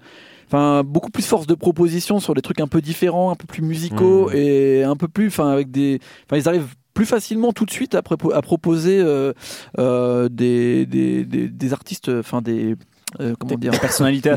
[0.48, 3.62] Enfin, beaucoup plus force de proposition sur des trucs un peu différents, un peu plus
[3.64, 4.36] musicaux Mhm.
[4.36, 7.94] et un peu plus, enfin, avec des, enfin, ils arrivent plus facilement tout de suite
[7.96, 9.34] à, à proposer euh,
[9.80, 12.76] euh, des, des, des, des artistes, enfin des
[13.20, 13.82] euh, comment dire une assez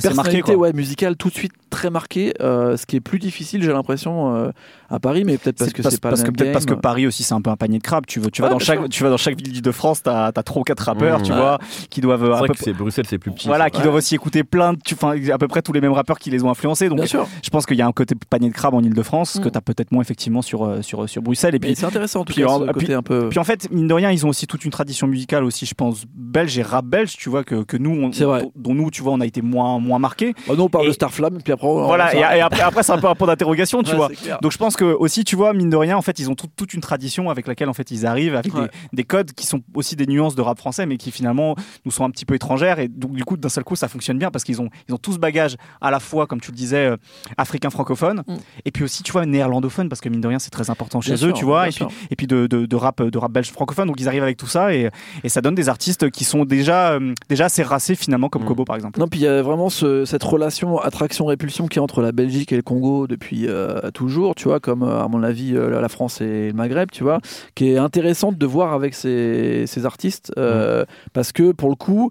[0.08, 0.56] personnalité Quoi.
[0.56, 4.34] ouais, musicale tout de suite très marquée, euh, ce qui est plus difficile, j'ai l'impression,
[4.34, 4.50] euh,
[4.90, 6.74] à Paris, mais peut-être parce que c'est pas parce le que peut-être parce que.
[6.74, 8.06] Paris aussi c'est un peu un panier de crabes.
[8.06, 8.88] Tu, veux, tu, vas Ouais, dans chaque, sûr.
[8.88, 11.22] tu vas dans chaque ville de France, t'as as trois quatre rappeurs, Mmh.
[11.24, 11.38] tu Ouais.
[11.38, 11.58] vois,
[11.90, 13.48] qui doivent C'est vrai peu, que c'est Bruxelles, c'est plus petit.
[13.48, 13.70] voilà, ça.
[13.70, 16.18] qui doivent aussi écouter plein de, tu, enfin, à peu près tous les mêmes rappeurs
[16.18, 16.88] qui les ont influencés.
[16.88, 17.26] Donc Bien sûr.
[17.42, 19.40] je pense qu'il y a un côté panier de crabes en Ile-de-France Mm.
[19.44, 21.54] que t'as peut-être moins effectivement sur sur sur Bruxelles.
[21.54, 23.28] Et puis c'est intéressant en tout puis cas, en- ce côté un peu.
[23.28, 25.74] puis en fait, mine de rien, ils ont aussi toute une tradition musicale aussi, je
[25.74, 28.44] pense, belge et rap belge, tu vois, que, que nous, on- C'est vrai.
[28.68, 30.34] Dont, nous, tu vois, on a été moins, moins marqués.
[30.48, 31.66] Oh non, on parle Et- de Starflame, puis après.
[31.66, 34.08] on- voilà, et, et après, après c'est un peu un point d'interrogation, tu Ouais, vois.
[34.42, 36.48] Donc je pense que aussi, tu vois, mine de rien, en fait, ils ont tout-
[36.56, 38.62] toute une tradition avec laquelle en fait ils arrivent, avec Ouais.
[38.62, 41.54] des, des codes qui sont aussi des nuances de rap français, mais qui finalement
[41.84, 42.78] nous sont un petit peu étrangères.
[42.78, 44.98] Et donc du coup, d'un seul coup, ça fonctionne bien parce qu'ils ont ils ont
[44.98, 46.96] tout ce bagage à la fois, comme tu le disais, euh,
[47.36, 48.34] africain francophone, Mm.
[48.64, 51.14] et puis aussi, tu vois, néerlandophone parce que mine de rien, c'est très important chez
[51.14, 51.68] Bien eux, sûr, tu vois.
[51.68, 53.86] Et puis et puis de, de, de rap de rap belge francophone.
[53.86, 54.90] Donc ils arrivent avec tout ça et,
[55.24, 58.46] et ça donne des artistes qui sont déjà euh, déjà assez racés finalement, comme Mm.
[58.48, 58.98] Kobo par exemple.
[58.98, 62.52] Non, puis il y a vraiment ce- cette relation attraction-répulsion qui est entre la Belgique
[62.52, 65.88] et le Congo depuis euh, toujours, tu vois, comme euh, à mon avis euh, la
[65.88, 67.20] France et le Maghreb, tu vois,
[67.54, 72.10] qui est intéressante de voir avec ces, ces artistes euh, parce que pour le coup,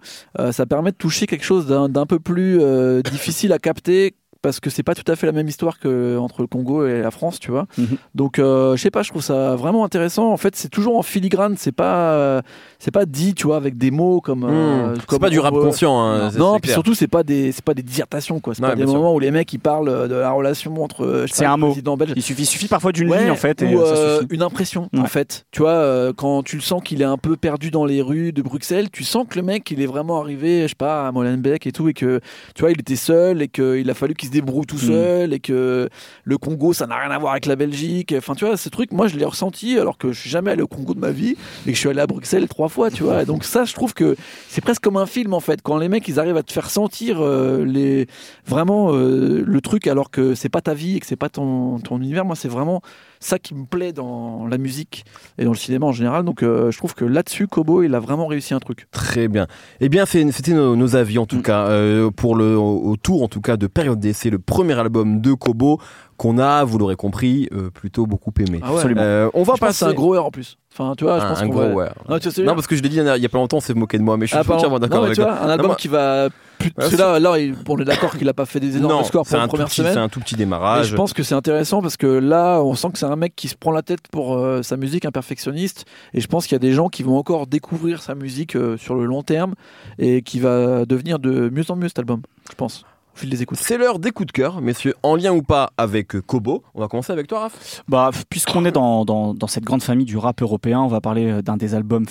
[0.51, 2.59] ça permet de toucher quelque chose d'un peu plus
[3.03, 4.15] difficile à capter.
[4.41, 7.01] Parce que c'est pas tout à fait la même histoire que entre le Congo et
[7.01, 7.65] la France, tu vois.
[7.77, 7.87] Mhm.
[8.15, 10.31] Donc, euh, je sais pas, je trouve ça vraiment intéressant.
[10.31, 12.41] En fait, c'est toujours en filigrane, c'est pas, euh,
[12.79, 14.43] c'est pas dit, tu vois, avec des mots comme.
[14.43, 14.97] euh, Mmh.
[15.09, 15.99] C'est pas du rap conscient.
[15.99, 18.53] hein, non, puis surtout, c'est pas des, c'est pas des dissertations, quoi.
[18.55, 18.93] C'est Ouais, pas des sûr.
[18.93, 21.05] moments où les mecs ils parlent euh, de la relation entre.
[21.05, 21.67] euh, C'est un le mot.
[21.67, 22.13] président belge.
[22.15, 23.61] Il suffit, suffit parfois d'une Ouais, ligne en fait.
[23.61, 24.35] Et ou ça euh, suffit.
[24.35, 27.35] une impression en fait tu vois euh, quand tu le sens qu'il est un peu
[27.37, 30.63] perdu dans les rues de Bruxelles tu sens que le mec il est vraiment arrivé
[30.63, 32.19] je sais pas à Molenbeek et tout et que
[32.55, 34.79] tu vois il était seul et qu'il a fallu qu'il se débrouille tout Mm.
[34.87, 35.89] seul et que
[36.23, 38.13] le Congo ça n'a rien à voir avec la Belgique.
[38.17, 40.61] Enfin tu vois ce truc moi je l'ai ressenti alors que je suis jamais allé
[40.61, 41.35] au Congo de ma vie
[41.65, 43.23] et que je suis allé à Bruxelles trois fois tu vois.
[43.23, 44.15] Et donc ça je trouve que
[44.49, 46.69] c'est presque comme un film en fait quand les mecs ils arrivent à te faire
[46.69, 48.07] sentir euh, les
[48.45, 51.79] vraiment euh, le truc alors que c'est pas ta vie et que c'est pas ton,
[51.79, 52.25] ton univers.
[52.25, 52.81] Moi c'est vraiment
[53.19, 55.05] ça qui me plaît dans la musique
[55.37, 57.99] et dans le cinéma en général donc euh, je trouve que là-dessus Kobo il a
[57.99, 59.47] vraiment réussi un truc Très bien.
[59.79, 61.41] Eh bien, c'était nos, nos avis en tout Mm.
[61.41, 65.21] cas euh, pour le au- autour en tout cas de période d'essai, le premier album
[65.21, 65.79] de Kobo
[66.17, 68.59] qu'on a, vous l'aurez compris, euh, plutôt beaucoup aimé.
[68.63, 69.29] ah ouais Absolument.
[69.35, 71.25] On va je que c'est passer un gros heure en plus enfin tu vois je
[71.25, 71.89] un, pense un gros va- ouais.
[72.09, 73.61] non, tu sais, Non parce que je l'ai dit il y a pas longtemps, on
[73.61, 75.31] s'est moqué de moi, mais je suis ah, entièrement d'accord avec toi.
[75.43, 76.29] un album moi- qui va
[76.75, 77.35] parce que là, on
[77.79, 79.49] est d'accord qu'il a pas fait des énormes Non, scores c'est pour un la tout
[79.49, 80.87] première petit, semaine c'est un tout petit démarrage.
[80.87, 83.47] je pense que c'est intéressant parce que là, on sent que c'est un mec qui
[83.47, 85.85] se prend la tête pour euh, sa musique, un perfectionniste.
[86.13, 88.77] Et je pense qu'il y a des gens qui vont encore découvrir sa musique euh,
[88.77, 89.53] sur le long terme
[89.99, 92.83] et qui va devenir de mieux en mieux cet album, je pense,
[93.15, 93.57] au fil des écoutes.
[93.59, 96.63] C'est l'heure des coups de cœur, messieurs, en lien ou pas avec euh, Kobo.
[96.75, 97.83] On va commencer avec toi, Raph.
[97.87, 101.41] Bah, puisqu'on est dans, dans, dans cette grande famille du rap européen, on va parler
[101.41, 102.05] d'un des albums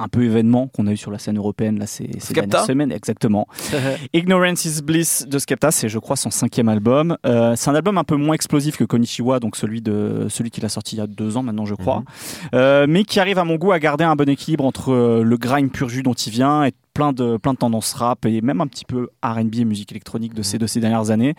[0.00, 2.92] un peu événement qu'on a eu sur la scène européenne là ces, ces dernières semaines
[2.92, 3.46] exactement.
[4.12, 7.16] Ignorance is Bliss de Skepta c'est je crois son cinquième album.
[7.26, 10.64] Euh, c'est un album un peu moins explosif que Konishiwa donc celui de celui qu'il
[10.64, 11.98] a sorti il y a deux ans maintenant je crois.
[11.98, 12.04] Mhm.
[12.54, 15.36] Euh, mais qui arrive à mon goût à garder un bon équilibre entre euh, le
[15.36, 18.60] grime pur jus dont il vient et plein de plein de tendances rap et même
[18.60, 21.34] un petit peu R&B et musique électronique de ces de ces dernières années.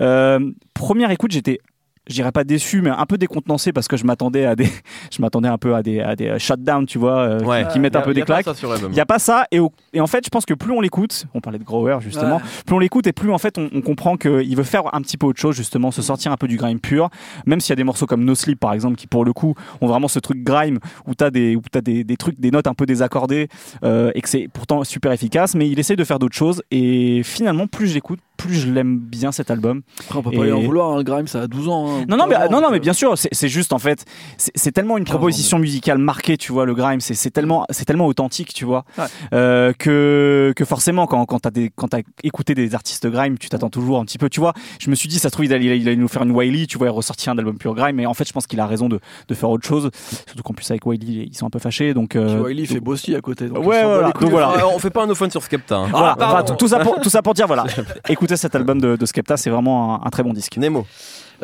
[0.00, 1.58] Euh, première écoute j'étais
[2.06, 4.68] je dirais pas déçu mais un peu décontenancé parce que je m'attendais à des
[5.10, 7.66] je m'attendais un peu à des à des euh, shutdowns tu vois euh, Ouais.
[7.72, 10.06] qui mettent un peu des claques il n'y a pas ça et, au- et en
[10.06, 12.42] fait je pense que plus on l'écoute on parlait de Grower justement Ouais.
[12.66, 15.16] plus on l'écoute et plus en fait on, on comprend qu'il veut faire un petit
[15.16, 17.08] peu autre chose justement se sortir un peu du grime pur
[17.46, 19.54] même s'il y a des morceaux comme No Sleep par exemple qui pour le coup
[19.80, 22.66] ont vraiment ce truc grime où t'as des où t'as des, des trucs des notes
[22.66, 23.48] un peu désaccordées
[23.82, 27.22] euh, et que c'est pourtant super efficace mais il essaie de faire d'autres choses et
[27.24, 30.44] finalement plus je l'écoute plus je l'aime bien cet album Après, on peut Et- pas
[30.44, 31.86] lui en vouloir, hein, le grime, ça a 12 ans.
[31.88, 33.72] hein, non, non, mais, 13 ans, non, non, mais euh, bien sûr, c'est c'est juste
[33.72, 34.04] en fait,
[34.36, 37.30] c'est c'est tellement une 15 ans, proposition musicale marquée, tu vois, le grime, c'est c'est
[37.30, 39.04] tellement, c'est tellement authentique, tu vois, Ouais.
[39.32, 43.48] euh, que que forcément quand quand t'as des quand t'as écouté des artistes grime, tu
[43.48, 44.52] t'attends toujours un petit peu, tu vois.
[44.80, 46.66] Je me suis dit, ça se trouve, il allait, il allait nous faire une Wiley,
[46.66, 48.66] tu vois, il ressortir un album pur grime, mais en fait, je pense qu'il a
[48.66, 49.90] raison de de faire autre chose,
[50.26, 52.16] surtout qu'en plus avec Wiley, ils sont un peu fâchés, donc.
[52.16, 53.48] Euh, Wiley fait Bossy à côté.
[53.48, 54.10] donc Ouais, voilà.
[54.12, 54.66] Donc voilà.
[54.74, 55.76] On fait pas un no fun sur Skepta.
[55.76, 55.88] hein.
[55.90, 57.64] voilà, enfin, tout, tout ça pour, tout ça pour dire, voilà,
[58.08, 60.56] écoutez cet album de, de Skepta, c'est vraiment un, un très bon disque.
[60.56, 60.86] Nemo.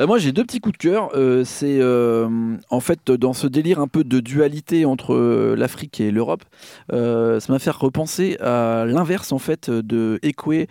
[0.01, 1.11] Euh, moi, j'ai deux petits coups de cœur.
[1.15, 2.29] Euh, c'est euh,
[2.71, 6.43] en fait dans ce délire un peu de dualité entre l'Afrique et l'Europe.
[6.91, 10.67] ça m'a fait repenser à l'inverse en fait de Ekwe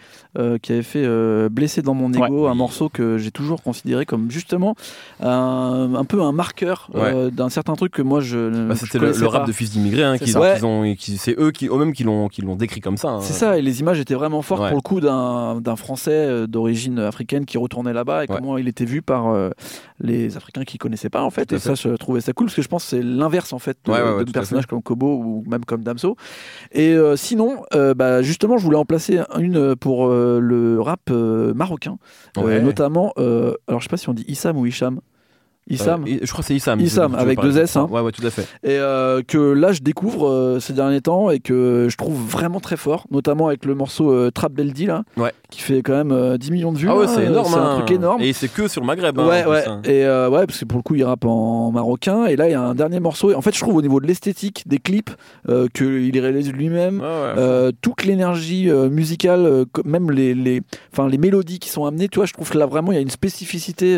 [0.62, 4.76] qui avait fait Blessé dans mon ego, un morceau que j'ai toujours considéré comme justement
[5.22, 6.90] un, un peu un marqueur
[7.32, 8.68] d'un certain truc que moi je.
[8.68, 9.48] Bah, C'était le, rap pas.
[9.48, 10.64] de fils d'immigrés hein, Ouais.
[10.64, 13.10] ont- qui- c'est eux qui, eux-mêmes qui l'ont, qui l'ont décrit comme ça.
[13.10, 13.22] hein.
[13.22, 17.00] C'est ça, et les images étaient vraiment fortes pour le coup d'un d'un Français d'origine
[17.00, 19.50] africaine qui retournait là-bas et comment il était vu par par euh,
[20.00, 21.48] les Africains qui connaissaient pas en fait.
[21.48, 23.60] Tout Et ça, je trouvais ça cool parce que je pense que c'est l'inverse en
[23.60, 26.16] fait de, Ouais, ouais, ouais, de tout à personnages comme Kobo ou même comme Damso.
[26.72, 31.98] Et euh, sinon, euh, bah, justement, je voulais en placer une pour le rap marocain,
[32.38, 33.14] notamment.
[33.18, 35.00] alors, je sais pas si on dit Issam ou Hicham.
[35.70, 36.04] Issam.
[36.08, 36.80] Euh, je crois que c'est Issam.
[36.80, 37.88] Issam, avec deux S, hein.
[37.92, 38.44] Ouais, ouais, tout à fait.
[38.64, 42.60] Et euh, que là, je découvre euh, ces derniers temps et que je trouve vraiment
[42.60, 45.32] très fort, notamment avec le morceau Trap Beldi, là, Ouais.
[45.50, 46.88] qui fait quand même euh, 10 millions de vues.
[46.90, 47.12] Ah ouais, là.
[47.16, 47.52] c'est énorme.
[47.54, 47.72] C'est hein.
[47.76, 48.22] un truc énorme.
[48.22, 49.20] Et c'est que sur le Maghreb.
[49.20, 49.68] hein, ouais, plus, ouais.
[49.68, 49.82] hein.
[49.86, 52.26] Et ouais, parce que pour le coup, il rappe en marocain.
[52.26, 53.32] Et là, il y a un dernier morceau.
[53.32, 55.12] Et en fait, je trouve au niveau de l'esthétique des clips
[55.74, 57.04] qu'il réalise lui-même.
[57.82, 60.62] Toute l'énergie musicale, même les, les,
[61.10, 63.02] les mélodies qui sont amenées, tu vois, je trouve que là vraiment il y a
[63.02, 63.98] une spécificité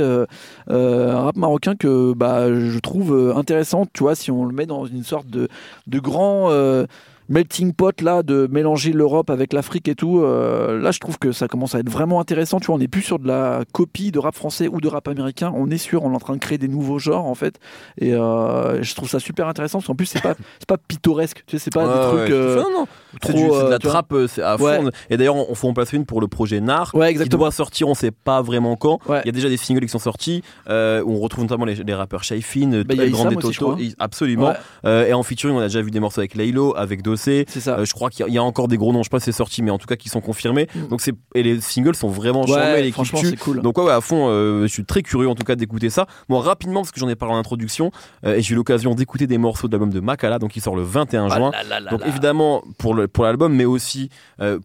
[0.68, 4.86] rap marocain que bah, je trouve euh, intéressante, tu vois, si on le met dans
[4.86, 5.47] une sorte de,
[5.88, 6.86] de grand euh,
[7.32, 10.20] melting pot là, de mélanger l'Europe avec l'Afrique et tout.
[10.20, 12.60] euh, là, je trouve que ça commence à être vraiment intéressant.
[12.60, 15.08] Tu vois, on n'est plus sur de la copie de rap français ou de rap
[15.08, 15.52] américain.
[15.56, 17.60] On est sûr, on est en train de créer des nouveaux genres en fait.
[18.00, 21.44] Et euh, je trouve ça super intéressant parce qu'en plus c'est pas c'est pas pittoresque.
[21.48, 22.32] Tu sais, c'est pas Ouais, des ouais, trucs.
[22.32, 22.86] à euh, non, non.
[23.13, 23.80] C'est trop, du- c'est de euh, la vois.
[23.80, 24.63] trappe euh, c'est à fond.
[24.65, 24.80] Ouais.
[25.10, 26.91] Et d'ailleurs, on, faut en placer une pour le projet Nar.
[26.94, 27.39] Ouais, Qui exactement.
[27.44, 29.00] doit sortir, on sait pas vraiment quand.
[29.08, 29.22] Ouais.
[29.24, 31.76] Il y a déjà des singles qui sont sortis euh, où on retrouve notamment les,
[31.76, 33.78] les rappeurs Shaifin, Bah, je Toto.
[34.00, 34.50] Absolument.
[34.50, 37.21] Ouais, Euh, et en featuring, on a déjà vu des morceaux avec Laylo, avec Dossé.
[37.22, 37.78] C'est ça.
[37.80, 39.10] Euh, je crois qu'il y, a- il y a encore des gros noms, je sais
[39.10, 40.68] pas si c'est sorti, mais en tout cas qui sont confirmés.
[40.76, 40.88] Mm.
[40.88, 43.62] Donc c'est et les singles sont vraiment charmés, les franchement, c'est cool.
[43.62, 46.08] Donc ouais, ouais, à fond, euh, je suis très curieux en tout cas d'écouter ça.
[46.30, 47.92] Moi rapidement parce que j'en ai parlé en introduction
[48.26, 50.76] euh, et j'ai eu l'occasion d'écouter des morceaux de l'album de Makala, donc il sort
[50.76, 51.52] le 21 Ah juin.
[51.52, 54.10] là là là Donc évidemment pour le pour l'album, mais aussi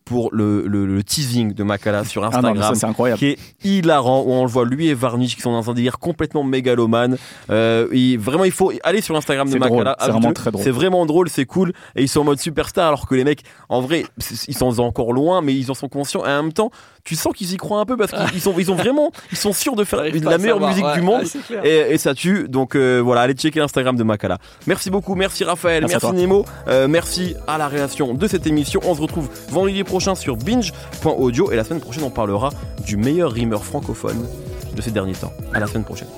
[0.05, 2.75] pour le, le, le teasing de Makala sur Ah non, Instagram.
[2.75, 3.19] ça c'est incroyable.
[3.19, 5.99] qui est hilarant où on le voit lui et Varnish qui sont dans un délire
[5.99, 7.17] complètement mégalomane
[7.51, 10.65] euh, et vraiment il faut aller sur l'Instagram de Makala c'est vraiment très drôle.
[10.65, 13.43] c'est vraiment drôle c'est cool et ils sont en mode superstar alors que les mecs
[13.69, 14.05] en vrai
[14.49, 16.25] ils sont encore loin mais ils en sont conscients.
[16.25, 16.71] Et en même temps
[17.05, 19.39] tu sens qu'ils y croient un peu parce qu'ils ils sont ils ont vraiment ils
[19.39, 21.23] sont sûrs de faire de la meilleure savoir, musique ouais, du monde.
[21.51, 22.49] ouais, et, et ça tue.
[22.49, 24.39] Donc euh, voilà allez checker l'Instagram de Makala.
[24.67, 25.15] Merci beaucoup.
[25.15, 25.87] Merci Raphaël.
[25.89, 26.13] Merci.
[26.13, 26.45] Nemo.
[26.69, 28.81] Euh, merci à la réaction de cette émission.
[28.85, 32.51] On se retrouve vendredi prochain sur binge.audio et la semaine prochaine on parlera
[32.85, 34.27] du meilleur rimeur francophone
[34.75, 35.33] de ces derniers temps.
[35.53, 36.09] À la semaine prochaine